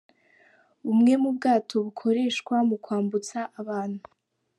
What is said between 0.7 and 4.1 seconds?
Bumwe mu bwato bukoreshwa mu kwambutsa abantu.